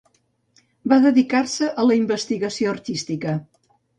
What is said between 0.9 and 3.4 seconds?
Va dedicar-se a la investigació artística.